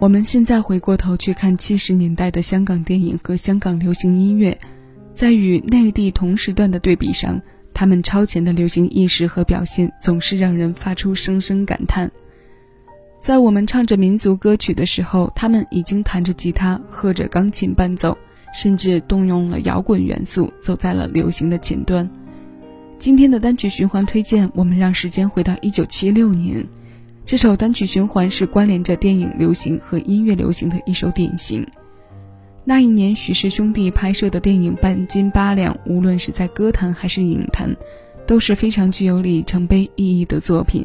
[0.00, 4.58] 我们现在回过头去看七十年代的香港电影和香港流行音乐，
[5.12, 7.38] 在与内地同时段的对比上，
[7.74, 12.10] 他们超前的流行意识和表现总是让人发出声声感叹。
[13.20, 18.16] 在我们唱着民族歌曲的时候，他们已经弹着吉他，喝着钢琴伴奏，
[18.54, 22.08] 甚至动用了摇滚元素，走在了流行的前端。
[22.98, 26.66] 今天的单曲循环推荐，我们让时间回到一九七六年。
[27.30, 31.64] 这首单曲循环是关联着电影流行和音乐流行的一首典型。
[32.64, 37.76] 那一年，许氏兄弟拍摄的电影《半斤八两》，无论是在歌坛还是影坛，
[38.26, 40.84] 都是非常具有里程碑意义的作品。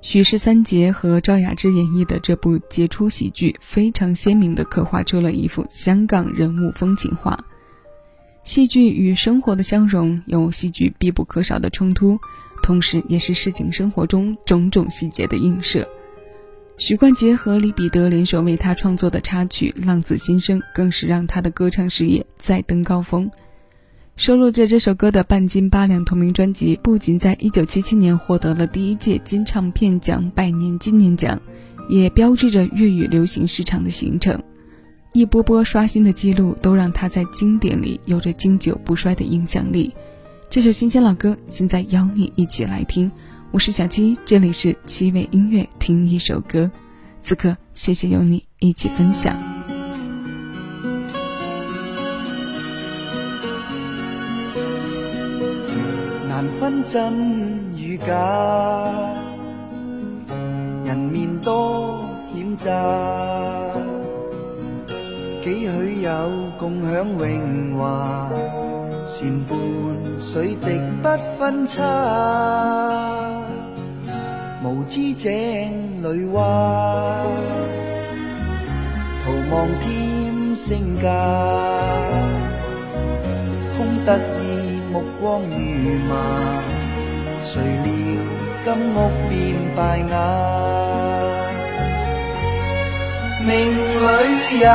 [0.00, 7.38] 许氏三杰和赵雅芝演绎的这部杰出喜剧，非常鲜明地刻画出了一幅香港人物风景画。
[8.42, 12.18] 戏剧与生活的相融，有戏剧必不可少的冲突。
[12.62, 15.88] 同时，也是市井生活中种种细节的映射。
[16.76, 23.28] 许冠杰和李彼得联手为他创作的插曲《浪子心声》，更是让他的歌唱事业再登高峰。
[24.14, 31.40] 收录着这首歌的《半斤八两》同名专辑，不仅在1977年获得了第一届金唱片奖百年纪念奖，
[31.88, 34.40] 也标志着粤语流行市场的形成。
[35.12, 39.92] 一波波刷新的记录，都让他在经典里有着经久不衰的影响力。
[40.50, 43.10] 这首新鲜老歌，现在邀你一起来听。
[43.50, 46.70] 我是小七，这里是七味音乐，听一首歌。
[47.20, 49.36] 此刻，谢谢有你一起分享。
[56.30, 58.14] 难分真与假，
[60.86, 62.72] 人面多险诈，
[65.44, 68.32] 几许有共享荣华。
[69.10, 69.58] 善伴
[70.20, 71.82] 水滴不分差，
[74.62, 75.30] 无知井
[76.02, 77.24] 里蛙，
[79.24, 81.08] 徒望添声价，
[83.78, 85.56] 空得意目光如
[86.06, 86.62] 麻，
[87.40, 87.90] 谁料
[88.62, 88.96] 金屋
[89.30, 89.34] 变
[89.74, 90.16] 败瓦，
[93.40, 94.68] 命里有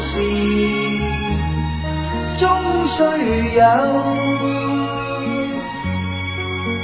[0.00, 0.63] 时。
[2.36, 2.48] 终
[2.86, 3.02] 须
[3.56, 3.64] 有，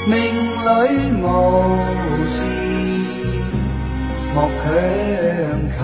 [0.06, 0.14] 命
[0.64, 0.68] 里
[1.22, 1.24] 无
[2.26, 2.34] 事
[4.34, 4.66] 莫强
[5.76, 5.80] 求。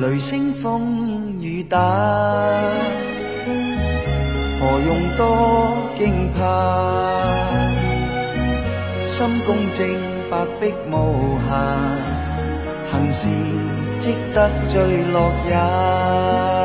[0.00, 0.62] 雷声风
[1.40, 1.76] 雨打，
[4.60, 6.40] 何用多惊怕？
[9.06, 9.86] 心公正，
[10.30, 10.94] 白璧无
[11.48, 11.50] 瑕，
[12.92, 13.32] 行善
[13.98, 14.74] 积得最
[15.10, 15.14] 乐
[15.48, 16.55] 也。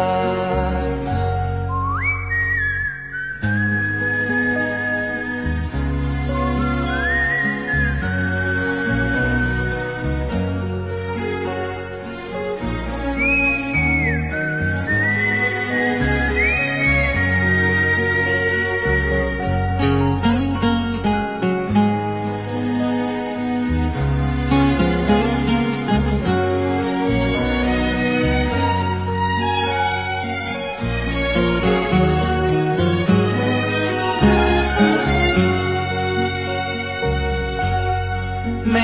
[38.63, 38.75] 命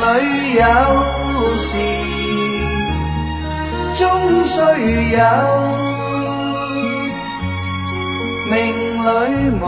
[0.00, 0.04] 里
[0.54, 0.62] 有
[1.58, 1.68] 时
[3.94, 4.02] 终
[4.44, 4.60] 须
[5.12, 5.18] 有，
[8.48, 8.52] 命
[9.02, 9.06] 里
[9.60, 9.62] 无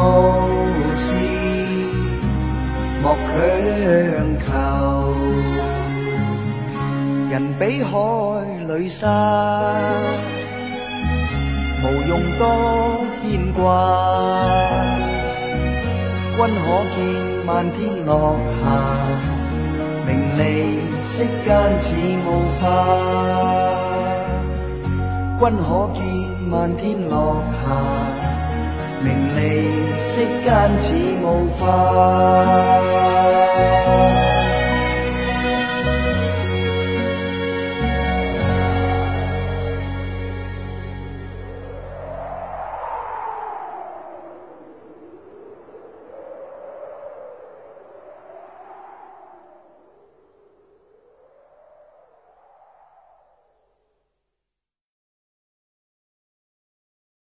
[0.96, 1.04] 事
[3.02, 3.34] 莫强
[4.40, 4.46] 求。
[7.28, 7.92] 人比海
[8.68, 9.04] 里沙，
[11.82, 12.42] 无用多
[13.24, 13.60] 牵挂。
[16.36, 16.96] 君可见
[17.44, 17.76] 漫天
[18.06, 19.35] 落霞。
[20.06, 21.94] 名利世间似
[22.26, 22.28] 雾
[22.60, 22.64] 化，
[25.40, 26.00] 君可见
[26.48, 27.64] 漫天落霞。
[29.02, 29.38] 名利
[30.00, 30.84] 世间似
[31.22, 31.24] 雾
[31.58, 32.85] 化。